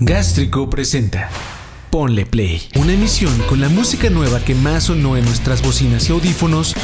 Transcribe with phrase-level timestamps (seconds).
[0.00, 1.28] Gástrico presenta
[1.90, 6.12] Ponle Play, una emisión con la música nueva que más sonó en nuestras bocinas y
[6.12, 6.76] audífonos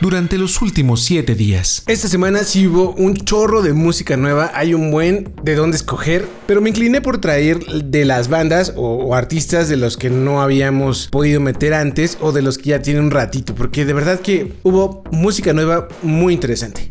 [0.00, 1.84] durante los últimos 7 días.
[1.86, 6.26] Esta semana sí hubo un chorro de música nueva, hay un buen de dónde escoger,
[6.48, 10.42] pero me incliné por traer de las bandas o, o, artistas de los que no
[10.42, 14.18] habíamos podido meter antes o de los que ya tienen un ratito, porque de verdad
[14.18, 16.90] que hubo música nueva muy interesante.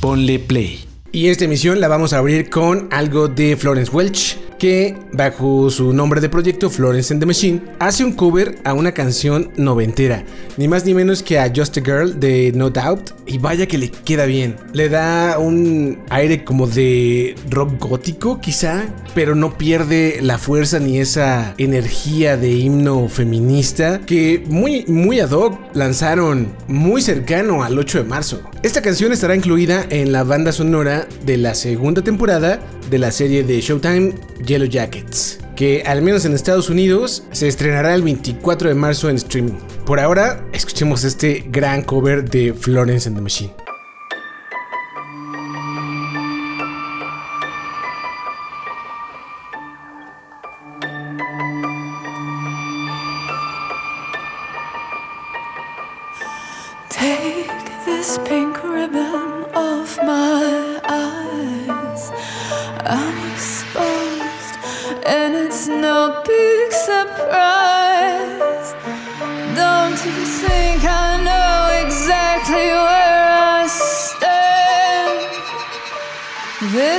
[0.00, 0.93] Ponle Play.
[1.14, 5.92] Y esta emisión la vamos a abrir con algo de Florence Welch, que bajo su
[5.92, 10.24] nombre de proyecto Florence and the Machine hace un cover a una canción noventera,
[10.56, 13.78] ni más ni menos que a Just a Girl de No Doubt, y vaya que
[13.78, 14.56] le queda bien.
[14.72, 20.98] Le da un aire como de rock gótico quizá, pero no pierde la fuerza ni
[20.98, 27.98] esa energía de himno feminista que muy muy ad hoc lanzaron muy cercano al 8
[27.98, 28.42] de marzo.
[28.64, 33.44] Esta canción estará incluida en la banda sonora de la segunda temporada de la serie
[33.44, 38.74] de Showtime Yellow Jackets, que al menos en Estados Unidos se estrenará el 24 de
[38.74, 39.58] marzo en streaming.
[39.84, 43.63] Por ahora, escuchemos este gran cover de Florence and the Machine.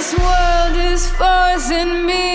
[0.06, 2.35] This world is forcing me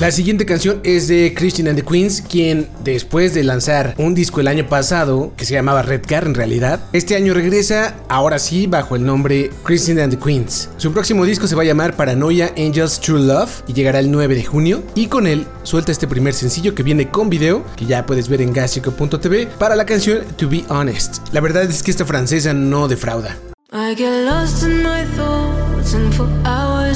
[0.00, 4.40] La siguiente canción es de Christine and the Queens, quien después de lanzar un disco
[4.40, 8.66] el año pasado, que se llamaba Red Car en realidad, este año regresa, ahora sí,
[8.66, 10.68] bajo el nombre Christine and the Queens.
[10.78, 14.34] Su próximo disco se va a llamar Paranoia Angels True Love y llegará el 9
[14.34, 18.04] de junio, y con él suelta este primer sencillo que viene con video, que ya
[18.04, 21.18] puedes ver en gasico.tv, para la canción To Be Honest.
[21.30, 23.38] La verdad es que esta francesa no defrauda.
[23.72, 24.64] I get lost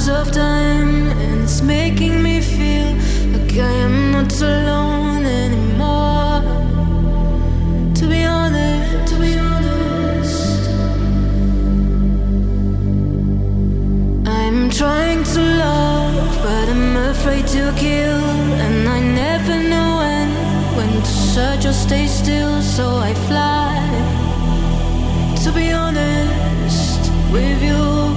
[0.07, 2.95] of time, and it's making me feel
[3.33, 6.41] like I am not alone anymore.
[7.95, 10.69] To be honest, to be honest,
[14.25, 18.23] I'm trying to love, but I'm afraid to kill,
[18.65, 20.29] and I never know when
[20.77, 23.75] when to search or stay still, so I fly.
[25.43, 28.08] To be honest with you.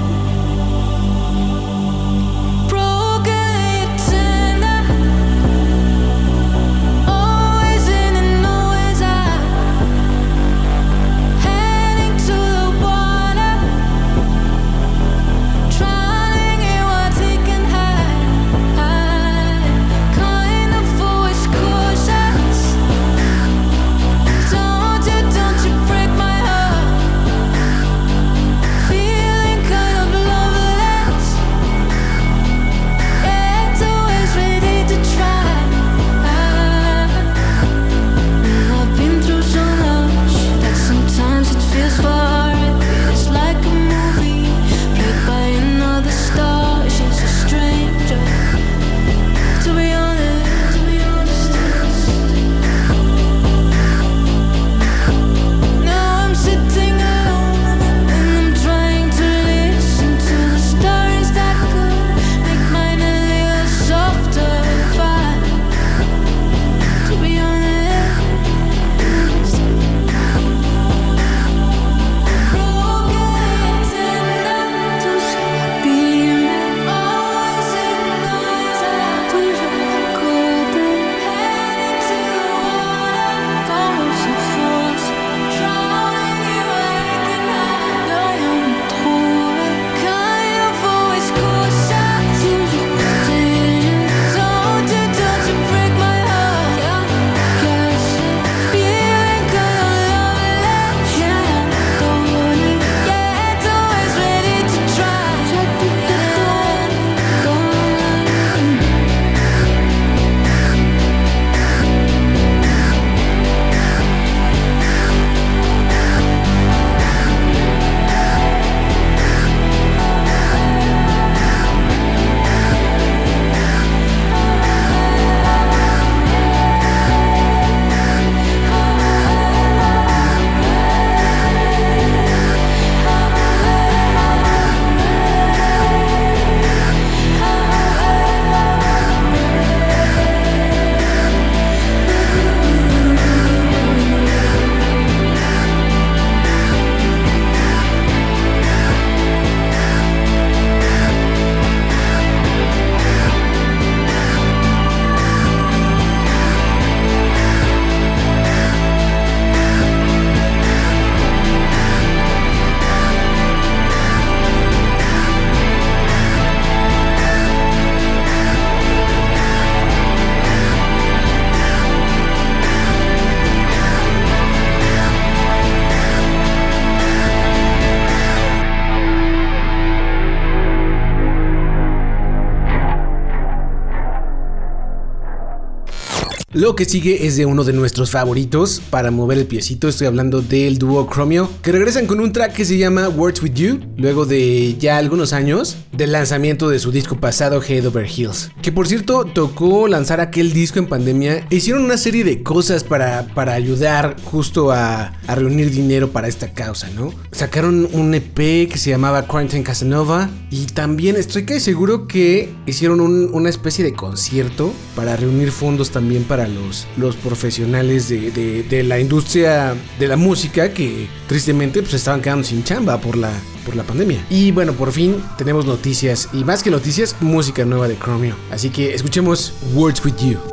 [186.55, 189.89] Lo que sigue es de uno de nuestros favoritos para mover el piecito.
[189.89, 193.55] Estoy hablando del dúo Chromio, que regresan con un track que se llama Words With
[193.55, 198.51] You, luego de ya algunos años del lanzamiento de su disco pasado Head Over Heels.
[198.61, 201.47] Que por cierto, tocó lanzar aquel disco en pandemia.
[201.49, 206.53] e Hicieron una serie de cosas para, para ayudar justo a, reunir dinero para esta
[206.53, 207.15] causa, ¿no?
[207.31, 213.01] Sacaron un EP que se llamaba Quarantine Casanova y también estoy casi seguro que hicieron
[213.01, 218.31] un- una especie de concierto para reunir fondos también para los, los profesionales de,
[218.69, 223.31] de- la industria de la música que tristemente pues estaban quedando sin chamba por la,
[223.65, 224.25] por la pandemia.
[224.29, 228.35] Y bueno, por fin tenemos noticias y más que noticias, música nueva de Chromio.
[228.51, 230.52] Así que escuchemos Words With You.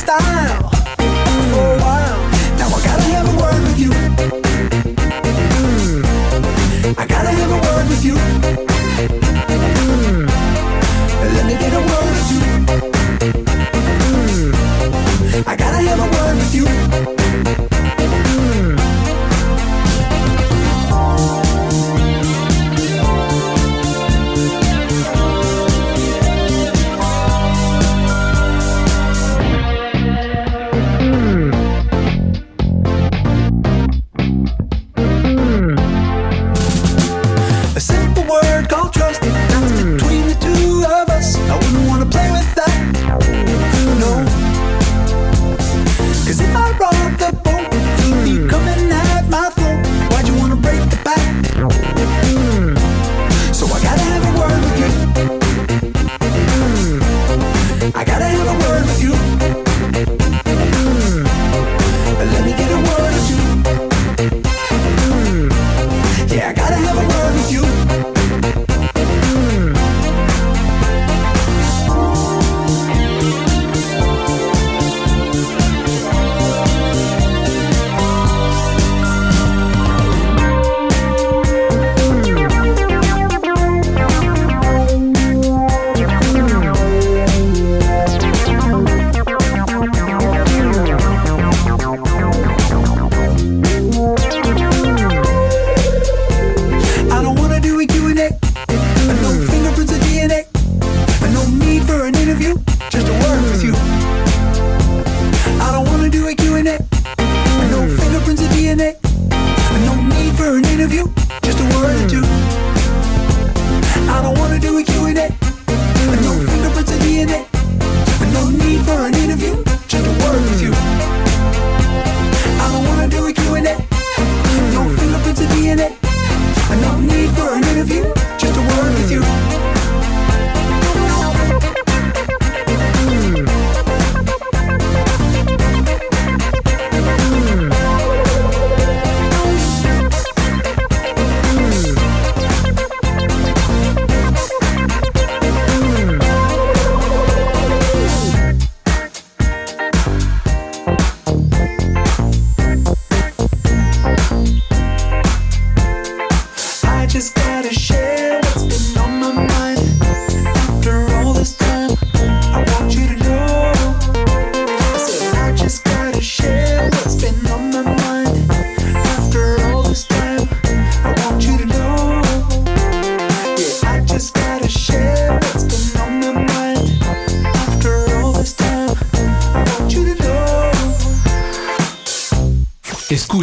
[0.00, 0.70] style
[1.50, 2.20] for a while.
[2.58, 3.90] Now I gotta have a word with you.
[5.58, 6.98] Mm.
[6.98, 8.69] I gotta have a word with you.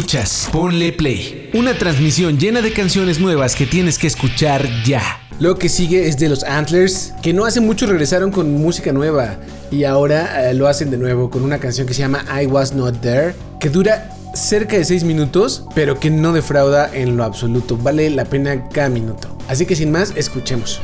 [0.08, 5.02] Escuchas Ponle Play, una transmisión llena de canciones nuevas que tienes que escuchar ya.
[5.38, 9.36] Lo que sigue es de los Antlers, que no hace mucho regresaron con música nueva
[9.70, 12.72] y ahora eh, lo hacen de nuevo con una canción que se llama I Was
[12.72, 17.76] Not There, que dura cerca de 6 minutos, pero que no defrauda en lo absoluto.
[17.76, 19.36] Vale la pena cada minuto.
[19.46, 20.80] Así que sin más, escuchemos.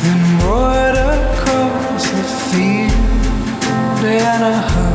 [0.00, 4.87] And roared across the field in a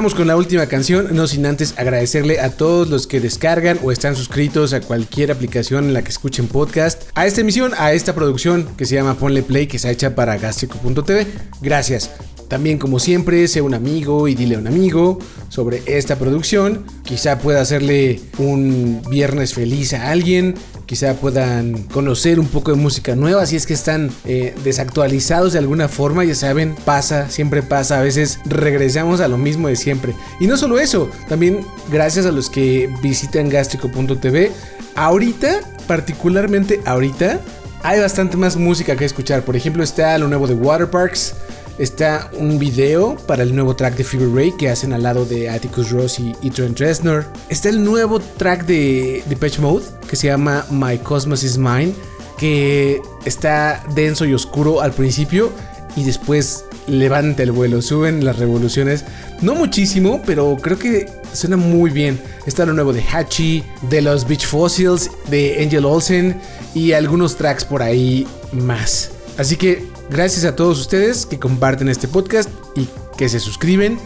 [0.00, 4.16] Con la última canción, no sin antes agradecerle a todos los que descargan o están
[4.16, 8.66] suscritos a cualquier aplicación en la que escuchen podcast, a esta emisión, a esta producción
[8.78, 11.26] que se llama Ponle Play, que está hecha para Gastrico.tv.
[11.60, 12.10] Gracias.
[12.50, 16.84] También como siempre, sé un amigo y dile a un amigo sobre esta producción.
[17.04, 20.56] Quizá pueda hacerle un viernes feliz a alguien.
[20.84, 25.60] Quizá puedan conocer un poco de música nueva si es que están eh, desactualizados de
[25.60, 26.24] alguna forma.
[26.24, 28.00] Ya saben, pasa, siempre pasa.
[28.00, 30.12] A veces regresamos a lo mismo de siempre.
[30.40, 34.50] Y no solo eso, también gracias a los que visitan gastrico.tv.
[34.96, 37.38] Ahorita, particularmente ahorita,
[37.84, 39.44] hay bastante más música que escuchar.
[39.44, 41.34] Por ejemplo, está lo nuevo de Waterparks.
[41.80, 45.48] Está un video para el nuevo track de Fever Ray que hacen al lado de
[45.48, 47.24] Atticus Ross y, Trent Reznor.
[47.48, 51.94] Está el nuevo track de Depeche Mode que se llama My Cosmos Is Mine,
[52.36, 55.52] que está denso y oscuro al principio
[55.96, 59.06] y después levanta el vuelo, suben las revoluciones.
[59.40, 62.20] No muchísimo, pero creo que suena muy bien.
[62.44, 66.42] Está lo nuevo de Hachi, de los Beach Fossils, de Angel Olsen
[66.74, 69.12] y algunos tracks por ahí más.
[69.38, 73.98] Así que gracias a todos ustedes que comparten este podcast y que se suscriben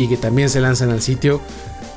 [0.00, 1.40] y que también se lanzan al sitio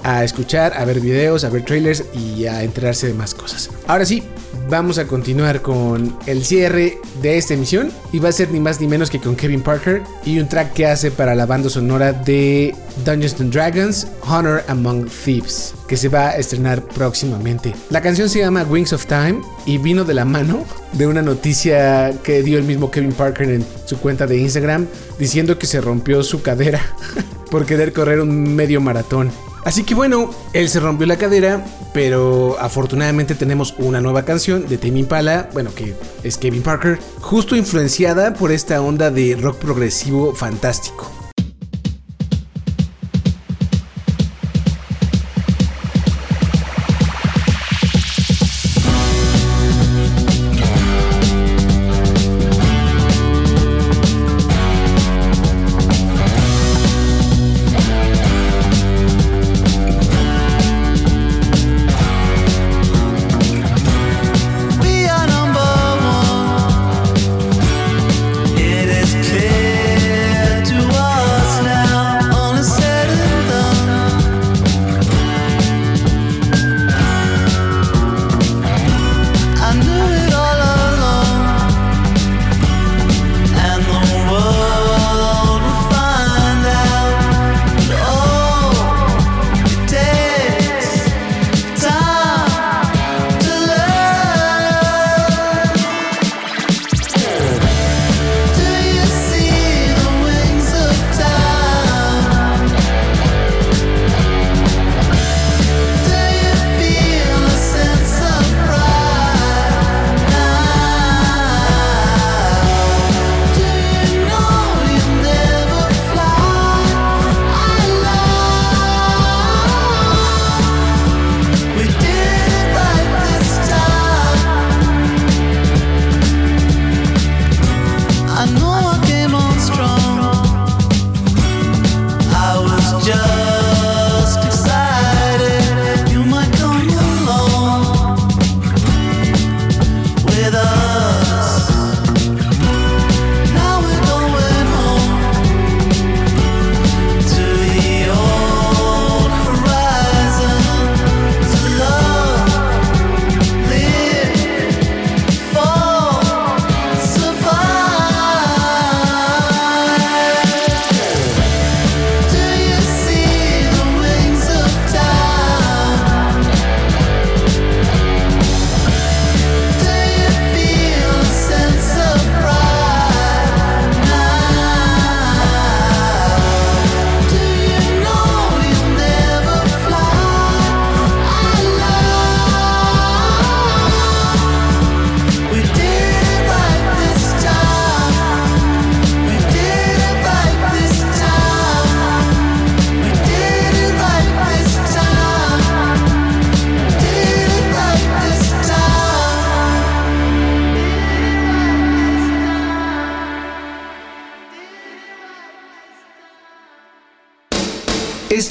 [0.03, 3.69] a escuchar, a ver videos, a ver trailers y a enterarse de más cosas.
[3.87, 4.21] Ahora sí,
[4.69, 8.81] vamos a continuar con el cierre de esta emisión y va a ser ni más
[8.81, 12.11] ni menos que con Kevin Parker y un track que hace para la banda sonora
[12.11, 17.73] de Dungeons and Dragons Honor Among Thieves que se va a estrenar próximamente.
[17.89, 22.13] La canción se llama Wings of Time y vino de la mano de una noticia
[22.23, 24.87] que dio el mismo Kevin Parker en su cuenta de Instagram
[25.17, 26.81] diciendo que se rompió su cadera
[27.53, 29.29] por querer correr un medio maratón.
[29.63, 31.63] Así que bueno, él se rompió la cadera,
[31.93, 37.55] pero afortunadamente tenemos una nueva canción de Tame Impala, bueno, que es Kevin Parker, justo
[37.55, 41.22] influenciada por esta onda de rock progresivo fantástico.